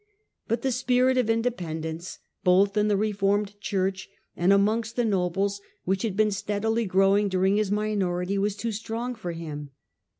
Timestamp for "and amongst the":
4.35-5.05